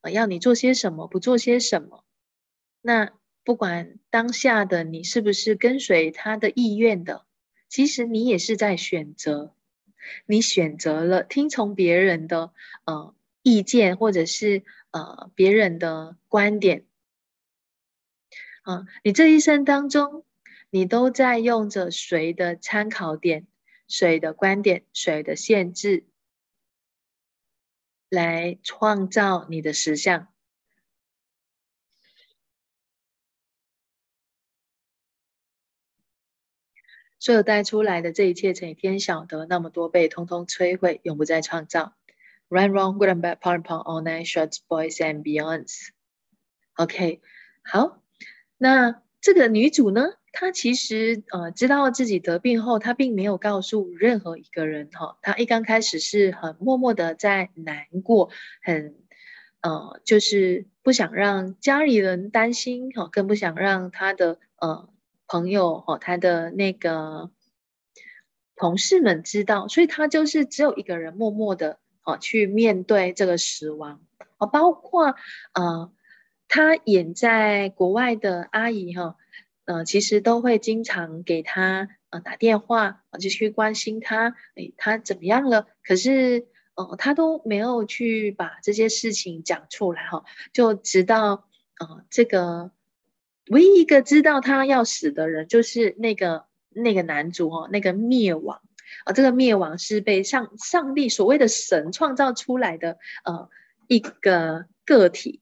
[0.01, 2.03] 呃，要你做些什么，不做些什么，
[2.81, 3.11] 那。
[3.45, 7.25] 不管当下的你是不是跟随他的意愿的，
[7.67, 9.55] 其实你也是在选择。
[10.25, 12.53] 你选择了听从别人的
[12.85, 16.85] 呃意见，或者是呃别人的观点。
[18.63, 20.25] 啊，你这一生当中，
[20.69, 23.47] 你都在用着谁的参考点、
[23.87, 26.05] 谁的观点、谁的限制，
[28.09, 30.27] 来创造你的实相。
[37.19, 41.93] 所有带出来的这一切，乘以天晓得那么多倍，通通摧毁，永不再创造。
[42.47, 45.89] Run, run, good and bad, part, part, all night, shorts, boys and beyonds.
[46.75, 47.21] OK，
[47.63, 48.01] 好，
[48.57, 50.13] 那这个女主呢？
[50.31, 55.17] 她其实呃知道自己得病后，她并没有告诉任何一个人哈。
[55.21, 58.29] 她一刚开始是很默默的在难过，
[58.63, 58.95] 很
[59.61, 64.89] 呃就是不想让家里人担心哈，更不想让她的呃。
[65.29, 67.29] 朋友哦，他的那个
[68.55, 74.01] 同事们知道，所以他就是只有一个人默默的哦去面对这个死亡
[74.39, 75.13] 哦，包括
[75.53, 75.93] 呃
[76.47, 79.17] 他演在国外的阿姨哈，
[79.65, 85.67] 呃其实都会经常给他呃打电话啊，就去关心他，诶他怎么样了？
[85.83, 91.47] 可是呃他都没有去把这些事情讲出来哈，就直到
[91.79, 92.71] 呃这个。
[93.49, 98.61] 唯一一个知道他要死的人，就是那个那个男主哦，那个灭亡
[99.05, 103.49] 啊，这个灭亡是被上上帝所谓的神创造出来的呃
[103.87, 105.41] 一个个体，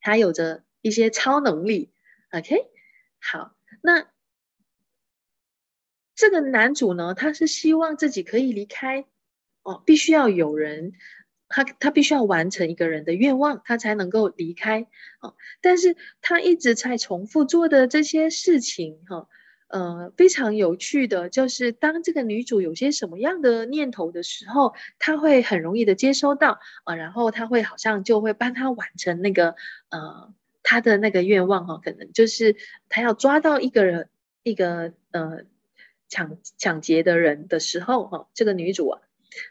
[0.00, 1.92] 他有着一些超能力。
[2.30, 2.70] OK，
[3.20, 4.06] 好，那
[6.14, 9.06] 这个男主呢，他是希望自己可以离开
[9.62, 10.92] 哦，必须要有人。
[11.54, 14.88] 他他必须要完成一个人的愿望，他才能够离开
[15.20, 15.34] 啊！
[15.60, 19.28] 但是他一直在重复做的这些事情，哈，
[19.68, 29.54] 呃，非常有趣的，就是当这个女主有些什么样的念头的时候，他会很容易的接收到啊，然后他会好像就会帮他完成那个
[29.90, 32.56] 呃他的那个愿望哈，可能就是
[32.88, 34.08] 他要抓到一个人
[34.42, 35.42] 一个呃
[36.08, 39.00] 抢抢劫的人的时候，哈，这个女主啊，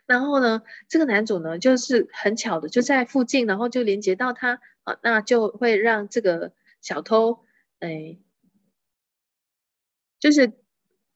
[0.05, 7.43] 然后呢，这个男主呢，就是很巧的就在附近，然后就连接到他，啊，那就会让这个小偷，
[7.79, 8.17] 哎，
[10.19, 10.53] 就是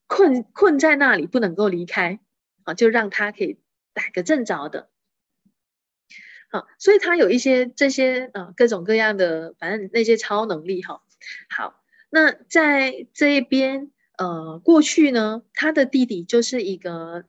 [0.07, 2.19] 困困在那里不能够离开，
[2.63, 3.59] 啊，就让他可以
[3.93, 4.89] 逮个正着的，
[6.49, 11.01] 好，所以他有一些这些啊各种各样的，反正那些超能力，哈，
[11.49, 13.91] 好，那在这一边。
[14.19, 17.25] 呃，过去呢，他的弟弟就是一个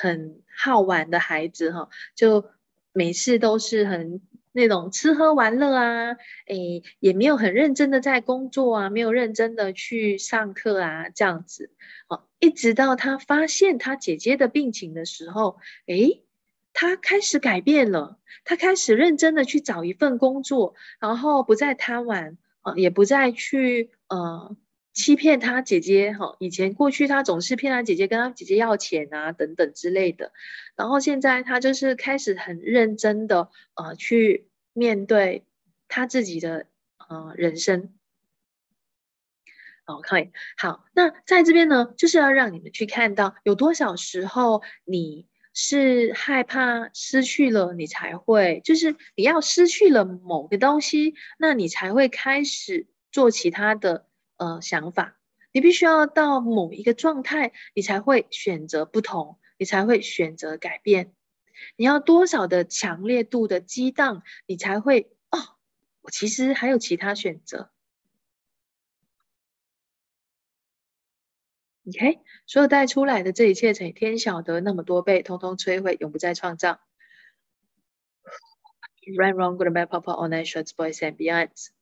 [0.00, 2.44] 很好玩的孩子哈，就
[2.92, 4.20] 每次都是很
[4.52, 6.16] 那种吃喝玩乐啊，
[6.48, 11.70] 诶，也没有很认真的在工作啊，没有认真的去上课啊，这样子，
[12.08, 16.24] 哦，一直到他发现他姐姐的病情的时候，诶，
[16.72, 24.56] 他开始改变了，他开始认真的去找一份工作，然后不再贪玩啊，也不再去呃。
[24.94, 30.32] 欺骗他姐姐哈，以前过去他总是骗他姐姐，跟他姐姐要钱啊等等之类的，
[30.76, 35.44] 然后现在他就是开始很认真的呃去面对
[35.88, 36.66] 他自己的
[37.08, 37.92] 呃人生。
[39.86, 54.06] OK，好，那在这边呢，就是要让你们去看到有多少时候你是害怕失去了，你才会就是你要失去了某个东西，那你才会开始做其他的。
[54.44, 55.16] 呃，想法，
[55.52, 61.14] 你必须要到某一个状态，你才会选择不同，你才会选择改变。
[61.76, 65.38] 你要多少的强烈度的激荡，你才会哦，
[66.02, 67.70] 我其实还有其他选择。
[71.86, 76.80] OK，所有带出来的这一切，乘以天晓得那么多倍，通通摧毁，永不再创造。
[79.06, 81.73] Run wrong, good and bad, pop, all night, shorts, boys and beyonds.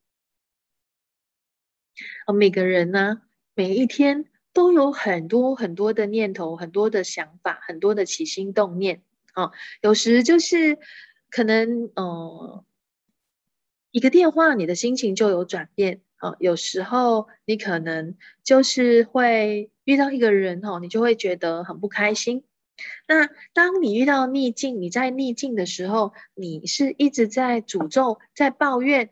[2.27, 3.23] 啊，每个人呢，
[3.55, 9.03] 每一天都有很多很多的念头，很多的想法，很多的起心动念。
[9.35, 9.51] 啊，
[9.81, 10.79] 有时就是
[11.31, 12.65] 可能，呃，
[13.91, 16.03] 一个电话，你的心情就有转变。
[16.17, 22.45] 啊，有时候你可能就是会遇到一个人，哦，你就会觉得很不开心。
[23.09, 29.11] 那当你遇到逆境，你在逆境的时候，你是一直在诅咒，在抱怨。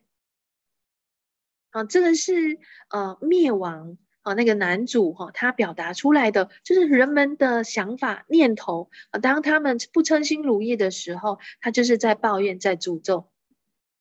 [1.70, 2.58] 啊，这个是
[2.90, 9.18] 呃灭亡啊，那个男主哈，他表达出来的就是人们的想法念头啊。
[9.18, 13.30] 当他们不称心如意的时候，他就是在抱怨，在诅咒，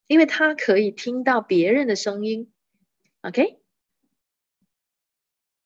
[0.08, 2.52] 因为他可以听到别人的声音。
[3.22, 3.60] OK，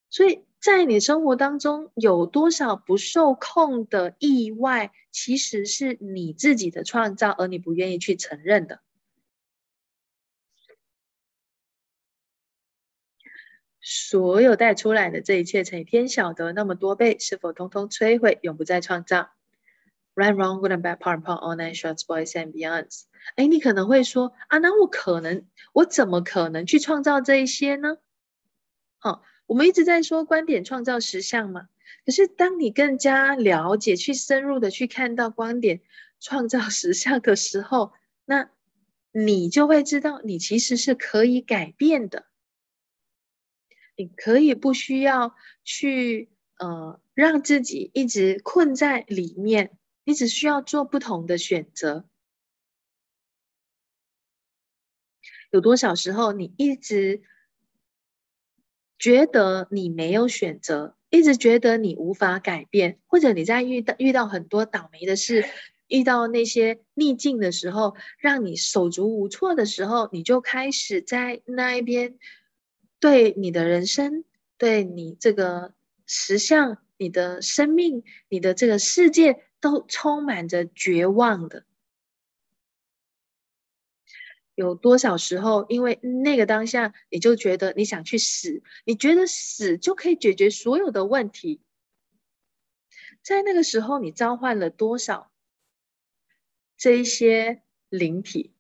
[0.10, 8.82] 所以在你生活当中有多少不受控的意外，其实是你自己的创造，而你不愿意去承认的。
[13.86, 19.32] 所有带出来的这一切，乘以天晓得那么多倍，是否通通摧毁，永不再创造
[20.16, 23.04] ？Right, wrong, good and bad, part and part, all night, shorts, boys and beyonds。
[23.36, 27.98] 哎，你可能会说啊，那我可能，我怎么可能去创造这一些呢？
[29.00, 31.68] 好，我们一直在说观点创造实相嘛。
[32.06, 35.82] 可是当你更加了解，去深入的去看到观点
[36.22, 37.92] 创造实相的时候，
[38.24, 38.50] 那
[39.12, 42.26] 你就会知道，你其实是可以改变的。
[43.96, 52.06] 你可以不需要去呃让自己一直困在里面，你只需要做不同的选择。
[55.52, 57.22] 有多少时候你一直
[58.98, 65.46] 觉得你没有选择，一直觉得你无法改变，或者你在遇到遇到很多倒霉的事，
[65.88, 72.18] 遇到那些逆境的时候，让你手足无措的时候，你就开始在那一边。
[73.04, 74.24] 对你的人生，
[74.58, 75.74] 对你这个
[76.06, 81.66] 实相，你的生命，你的这个世界，都充满着绝望的。
[84.56, 91.60] 有多少时候，因为那个当下，你就觉得你想去死，你觉得死就可以解决所有的问题？
[93.22, 95.30] 在那个时候，你召唤了多少
[96.78, 98.53] 这一些灵体？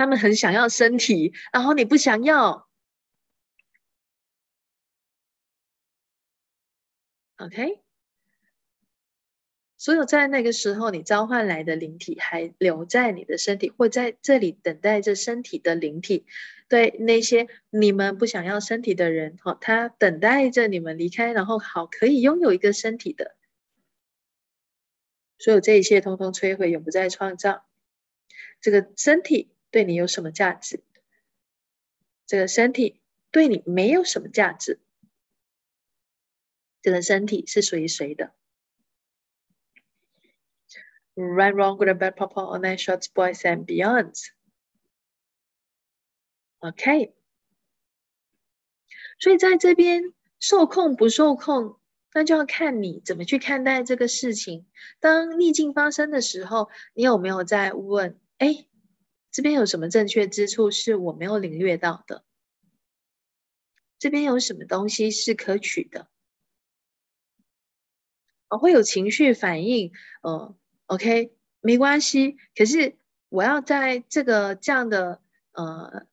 [0.00, 2.66] 他们很想要身体，然后你不想要
[7.36, 7.82] ，OK？
[9.76, 16.24] 所有在那个时候你召唤来的灵体还留在你的身体，或在这里等待着身体的灵体，
[16.66, 23.36] 对那些你们不想要身体的人，哈，他等待着你们离开，然后好可以拥有一个身体的。
[25.36, 27.66] 所有这一切通通摧毁，永不再创造
[28.62, 29.52] 这个身体。
[29.70, 30.82] 对你有什么价值？
[32.26, 33.00] 这个身体
[33.30, 34.78] 对你没有什么价值。
[36.82, 38.32] 这个身体是属于谁的
[41.14, 44.28] ？Right, wrong, good and bad, purple, online, shorts, boys and beyonds.
[46.60, 47.14] OK，
[49.18, 51.78] 所以在这边受控不受控，
[52.14, 54.66] 那就要看你怎么去看待这个事情。
[54.98, 58.18] 当逆境发生的时候，你有没有在问？
[58.38, 58.66] 哎，
[59.30, 62.24] 这边有什么正确之处是我没有领略到的？
[63.98, 66.08] 这边有什么东西是可取的？
[68.48, 70.56] 哦，会有情绪反应，呃
[70.86, 72.36] ，OK，没关系。
[72.56, 72.96] 可是
[73.28, 75.22] 我要在这个这样的
[75.52, 76.06] 呃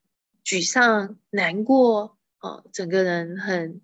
[0.43, 3.81] 沮丧、难过，哦，整个人很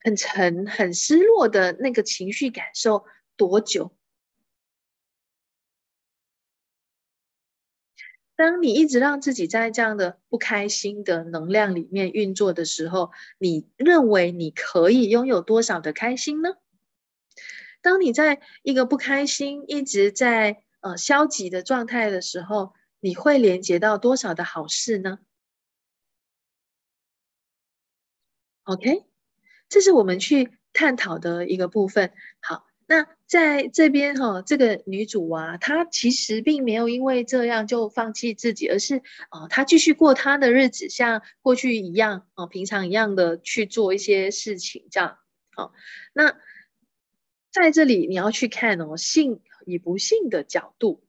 [0.00, 3.04] 很沉、很失落的那个情绪感受
[3.36, 3.95] 多久？
[8.36, 16.50] 当你一直让自己在这样的不开心的能量里面运作的时候，你认为你可以拥有多少的开心呢？
[17.80, 25.18] 当你在一个不开心、一直在呃消极的状态的时候，你会连接到多少的好事呢
[28.64, 29.06] ？OK，
[29.68, 32.12] 这是我们去探讨的一个部分。
[32.40, 32.65] 好。
[32.88, 45.18] 那在这边哈，这个女主啊，她其实并没有因为这样就放弃自己，而是啊，她继续过她的日子，像过去一样啊，平常一样的去做一些事情，这样
[45.50, 45.72] 好。
[46.12, 46.38] 那
[47.50, 51.02] 在这里你要去看哦，信与不信的角度，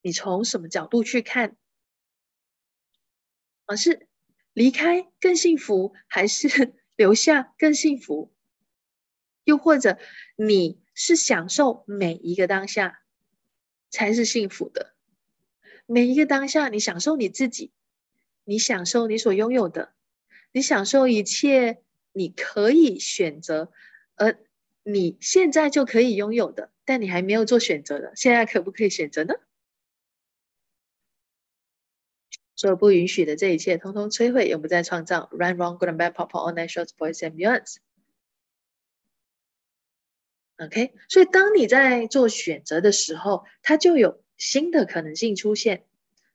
[0.00, 1.56] 你从什么角度去看？
[3.66, 4.06] 啊，是
[4.52, 8.32] 离开更幸福，还是 留下更幸福？
[9.48, 9.98] 又或者
[10.36, 13.00] 你是享受每一个当下
[13.88, 14.92] 才是幸福的，
[15.86, 17.72] 每一个当下你享受你自己，
[18.44, 19.94] 你享受你所拥有的，
[20.52, 21.82] 你享受一切
[22.12, 23.72] 你可以选择，
[24.16, 24.38] 而
[24.82, 29.32] 你现在就可以拥有的，但你还没有做选择的，现在可不可以选择呢？
[32.54, 35.30] 所有不允许的这一切，通通摧毁，永不再创造。
[35.32, 37.76] Run, wrong, good and bad, pop, all night, shorts, boys and beyonds。
[40.58, 45.84] OK，所以当你在做选择的时候，它就有新的可能性出现。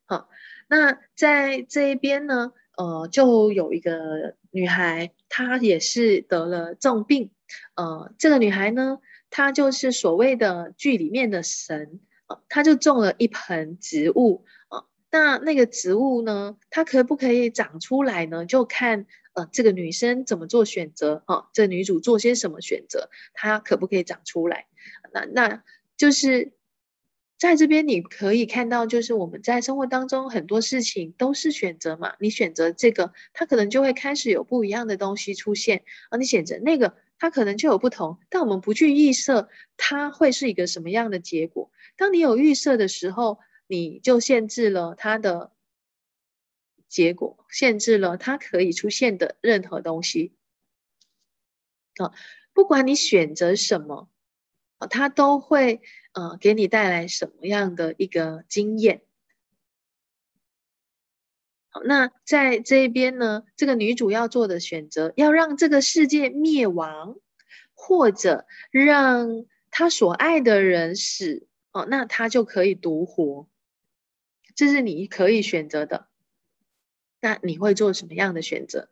[0.05, 0.29] 好，
[0.69, 7.31] 那在这一边呢，呃，就有一个女孩，她也是得了重病。
[7.75, 8.99] 呃，这个女孩呢，
[9.29, 14.45] 她就是所谓的剧里面的神，呃，她就种了一盆植物。
[14.69, 18.47] 啊，那那个植物呢，它可不可以长出来呢？
[18.47, 19.05] 就看。
[19.35, 21.23] 呃，这个女生怎么做选择？
[21.25, 23.09] 哈，这女主做些什么选择？
[23.33, 24.67] 她可不可以长出来？
[25.11, 25.63] 那那
[25.97, 26.51] 就是
[27.39, 32.13] 在这边你可以看到，就是我们在生活当中很多事情都是选择嘛。
[32.19, 35.79] 你选择这个，它可能就会开始有不一样的东西出现；
[36.11, 38.19] 而你选择那个，它可能就有不同。
[38.29, 41.71] 但我们不去预设它会是一个什么样的结果。
[41.97, 43.39] 当你有预设的时候，
[43.73, 45.51] 你就限制了它的。
[46.89, 50.35] 结果限制了它可以出现的任何东西
[51.95, 52.13] 啊，
[52.53, 54.11] 不管你选择什么
[54.77, 59.01] 啊，它都会呃给你带来什么样的一个经验。
[61.69, 67.17] 好，那在这边呢，这个女主要做的选择，要让这个世界灭亡，
[67.73, 73.49] 或者让她所爱的人死哦，那她就可以独活，
[74.55, 76.07] 这是你可以选择的。
[77.19, 78.89] 那你会做什么样的选择？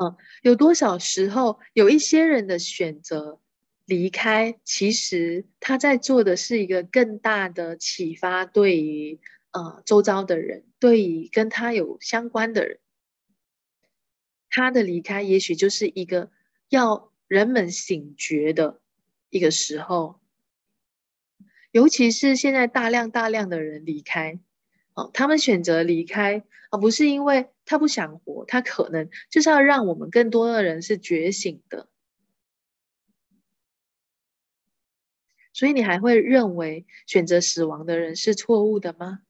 [0.00, 3.40] 嗯，有多少时候有一些人的选择
[3.84, 9.20] 离开，其实他在做的是一个更大的启发，对于
[9.50, 12.78] 呃周遭的人，对于跟他有相关的人，
[14.48, 16.30] 他的离开也许就是一个
[16.68, 18.80] 要人们醒觉的
[19.28, 20.20] 一个时候。
[21.70, 24.38] 尤其是现在大量大量的人离开，
[24.94, 31.88] 哦，他们选择离开，而不是因为他不想活，他可能就是要让我们更多的人是觉醒的。
[35.52, 39.20] 所以你还会认为选择死亡的人是错误的吗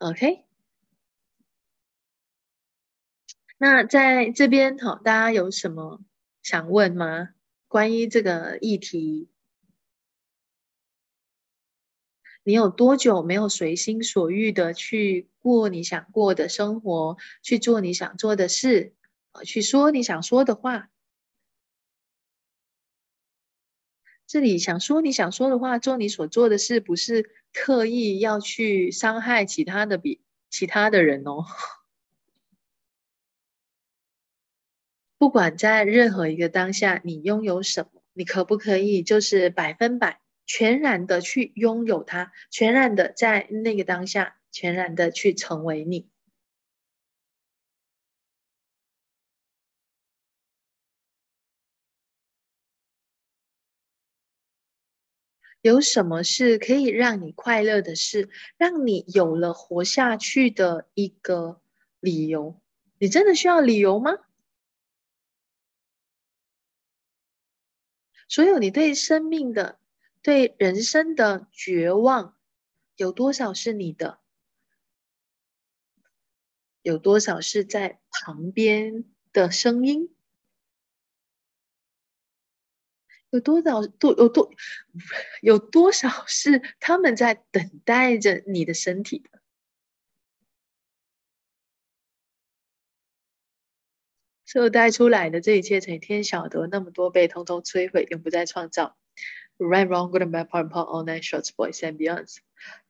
[0.00, 0.51] ？OK。
[3.64, 6.00] 那在这边哈，大家有什么
[6.42, 7.28] 想问吗？
[7.68, 9.28] 关于这个议题，
[12.42, 18.96] 你有多久没有随心所欲的去过你想过的生活，去做你想做的事，
[19.44, 20.90] 去说你想说的话？
[24.26, 31.46] 这里想说你想说的话，做你所做的事，不是刻意要去伤害其他的比其他的人哦。
[35.22, 46.08] 不管在任何一个当下，你拥有什么，你可不可以就是百分百、全然的去拥有它，全然的在那个当下，全然的去成为你？
[55.60, 61.60] 有什么是可以让你快乐的事，让你有了活下去的一个
[62.00, 62.60] 理由？
[62.98, 64.10] 你真的需要理由吗？
[68.32, 69.78] 所有你对生命的、
[70.22, 72.34] 对人生的绝望，
[72.96, 74.20] 有多少是你的？
[76.80, 79.04] 有多少是在旁边
[79.34, 80.16] 的声音？
[83.28, 84.50] 有多少多有多
[85.42, 89.28] 有多少是他们在等待着你的身体
[94.52, 98.98] 所带出来的这一切，成天晓得那么多被通通摧毁，永不再创造。
[99.56, 102.36] Right, wrong, good and bad, part and part, all night, shorts, boys and beyonds。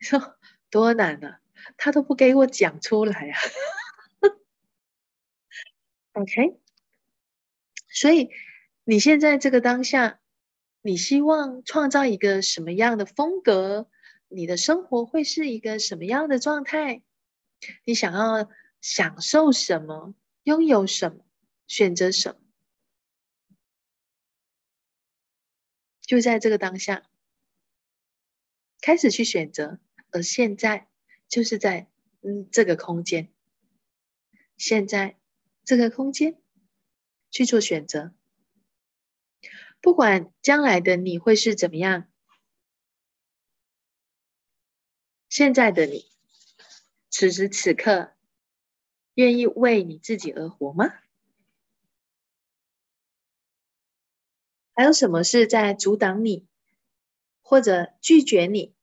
[0.01, 0.37] 说
[0.71, 1.39] 多难啊？
[1.77, 3.39] 他都不给我讲出来啊。
[6.15, 6.59] OK，
[7.89, 8.31] 所以
[8.83, 10.19] 你现在这个当下，
[10.81, 13.89] 你希望创造一个什么样的风格？
[14.27, 17.03] 你的生活会是一个什么样的状态？
[17.85, 18.51] 你想要
[18.81, 20.17] 享受什么？
[20.43, 21.25] 拥有什么？
[21.67, 22.41] 选择什么，
[26.01, 27.09] 就在这个当下
[28.81, 30.89] 开始去选择，而现在
[31.29, 31.91] 就是在
[32.21, 33.33] 嗯这个空间，
[34.57, 35.19] 现在
[35.65, 36.43] 这个空间
[37.31, 38.15] 去做选择，
[39.81, 42.11] 不管将来的你会是怎么样，
[45.29, 46.11] 现在的你
[47.09, 48.15] 此时此刻
[49.15, 51.02] 愿意为你自己而活吗？
[54.75, 56.47] 还有什么是在阻挡你，
[57.43, 58.75] 或者拒绝你，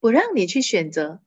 [0.00, 1.20] 不让你去选择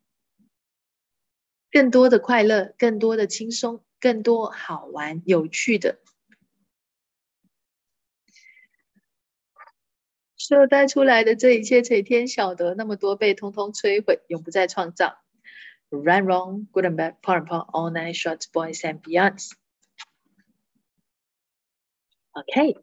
[1.69, 5.99] 更多的快乐、更多的轻松、更多好玩、有趣的？
[10.35, 12.73] 所带出来的这一切，谁天晓得？
[12.73, 15.21] 那么多被通通摧毁，永不再创造。
[15.91, 19.53] Right, wrong, good and bad, part and part, all night, shots, boys and beyonds.
[22.31, 22.77] OK，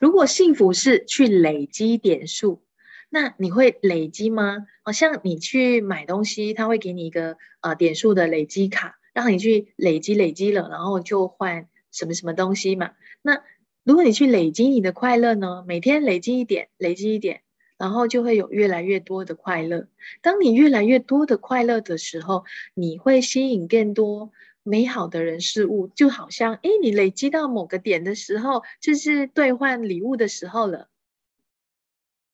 [0.00, 2.64] 如果幸福是去累积点数，
[3.08, 4.66] 那你会累积吗？
[4.82, 12.94] 好像你去买东西，他会给你一个呃点数的累积卡，让你去累积累积了，然后就换什么什么东西嘛。
[13.22, 13.44] 那
[13.84, 15.64] 如果你去累积你的快乐呢？
[15.68, 17.43] 每天累积一点，累积一点。
[17.84, 19.88] 然后就会有越来越多的快乐。
[20.22, 24.32] 当你越来越多的快乐的时候，你会吸引更多
[24.62, 25.88] 美好的人事物。
[25.88, 30.88] 就好像，哎，你累积到某个点的时候，就是兑换礼物的时候了。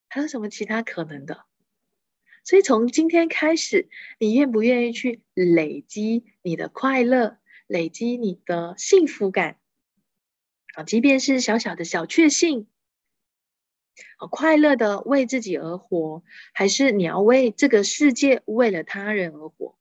[0.08, 1.46] 还有什么其他可能的？
[2.44, 3.88] 所以从今天开始，
[4.20, 9.56] 你愿不愿意去累积你的快乐，累积你的幸福感？
[10.76, 12.68] 啊，即便是小小的小确幸。
[14.30, 16.22] 快乐的为自己而活，
[16.52, 19.74] 还是你要为这个世界、为了他人而活？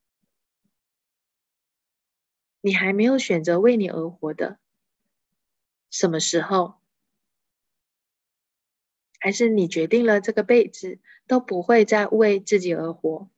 [2.63, 4.57] 你还没有选择为你而活的，
[5.91, 6.79] 什么时候？
[9.21, 13.29] 还是你决定了这个辈子都不会再为自己而活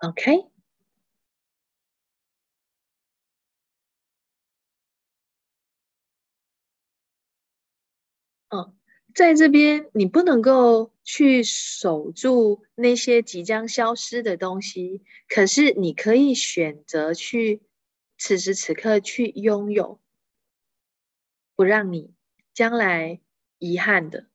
[0.00, 0.51] ？OK。
[8.54, 8.76] 嗯，
[9.14, 17.62] 在这边你不能够去守住那些即将消失的东西，可是你可以选择去
[18.18, 19.98] 此时此刻去拥有，
[21.56, 22.12] 不让你
[22.52, 23.20] 将来
[23.58, 24.26] 遗憾的。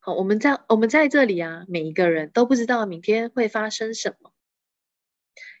[0.00, 4.32] 好，我们在我们在这里啊，每一个人都不知道明天会发生什么，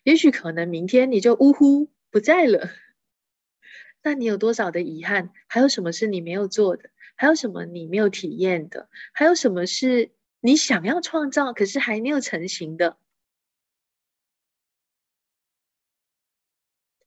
[0.02, 2.70] 也许可能明天你就呜呼不在了，
[4.02, 5.30] 那你有多少的遗憾？
[5.46, 6.90] 还有什么是你没有做的？
[7.20, 8.88] 还有什么你没有体验的？
[9.12, 10.10] 还有什么是
[10.40, 12.96] 你想要创造，可是还没有成型的？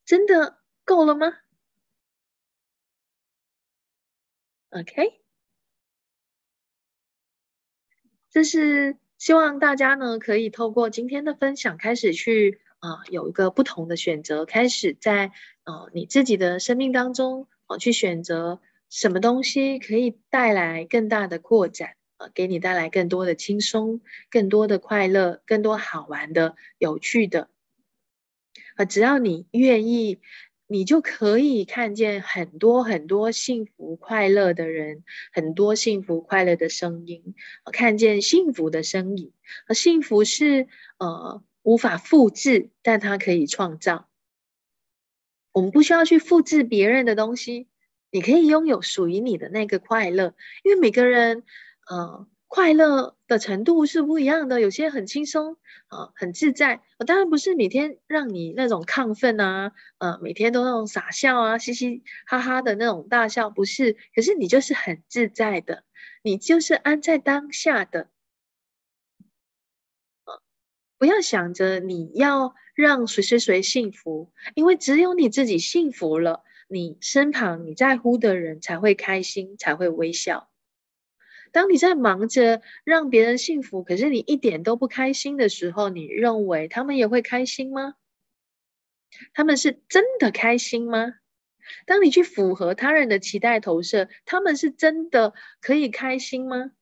[0.04, 1.36] 真的够了吗
[4.70, 5.20] ？OK，
[8.30, 15.32] 这是希望大家呢可以透过今天的分享，开始去啊有一个不同的选择，开始在
[15.64, 18.60] 呃你自己的生命当中啊去选择
[18.94, 27.50] 什么东西可以带来更大的扩展啊，给你带来更多的轻松、更多的快乐、更多好玩的、有趣的
[28.76, 30.20] 啊，只要你愿意。
[30.66, 37.34] 你就可以看见很多很多幸福快乐的人，很多幸福快乐的声音，
[37.70, 39.32] 看见幸福的身影。
[39.68, 40.66] 而幸福是
[40.98, 44.08] 呃无法复制，但它可以创造。
[45.52, 47.68] 我们不需要去复制别人的东西，
[48.14, 50.34] 你可以拥有属于你的那个快乐。
[50.62, 51.42] 因为每个人，
[51.90, 52.28] 呃。
[52.46, 55.56] 快乐的程度是不一样的，有些很轻松
[55.88, 56.82] 啊，很自在。
[57.04, 63.96] 当然不是每天让你那种亢奋啊，呃，每天都那种傻笑啊，嘻嘻哈哈的那种大笑，不是。
[64.14, 65.82] 可是你就是很自在的，
[66.22, 68.08] 你就是安在当下的。
[70.96, 80.50] 不要想着你要让谁谁谁幸福，因为只有你自己幸福了，你身旁你在乎的人才会开心，才会微笑。
[81.52, 87.94] 当你在忙着让别人幸福，可是你一点都不开心的时候，你认为他们也会开心吗？
[89.32, 91.14] 他们是真的开心吗？
[91.86, 96.72] 当你去符合他人的期待投射，他们是真的可以开心吗？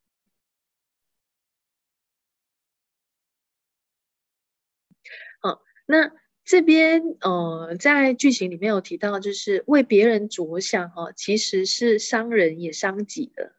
[5.42, 6.10] 嗯，那
[6.52, 13.54] 这边呃，在剧情里面有提到，就是为别人着想哈，其实是伤人也伤己的。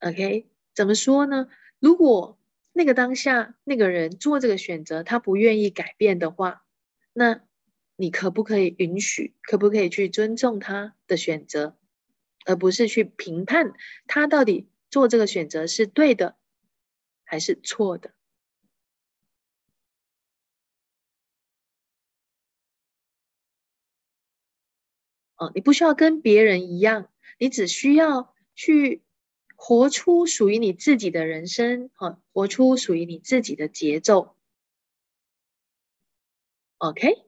[0.00, 1.48] OK，怎么说呢？
[1.78, 2.38] 如果
[2.74, 6.66] 那个当下那个人做这个选择，他不愿意改变的话，
[7.14, 7.40] 那
[7.96, 9.34] 你可不可以允许？
[9.40, 11.78] 可不可以去尊重他的选择，
[12.44, 13.72] 而不是去评判
[14.06, 16.36] 他到底做这个选择是对的
[17.24, 18.12] 还是错的？
[25.40, 29.02] 哦，你不需要跟别人一样，你只需要去。
[29.62, 34.34] 活出属于你自己的人生，哈，活出属于你自己的节奏。
[36.78, 37.26] OK，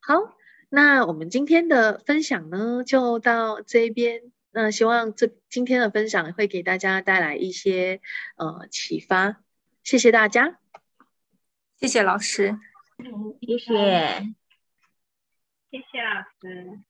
[0.00, 0.36] 好，
[0.68, 4.32] 那我们今天的分享呢，就到这边。
[4.50, 8.00] 那希望这今天的分享会给大家带来一些
[8.36, 9.40] 呃启发。
[9.84, 10.58] 谢谢大家，
[11.76, 12.58] 谢谢老师，
[13.40, 14.34] 谢谢，
[15.70, 16.80] 谢谢老师。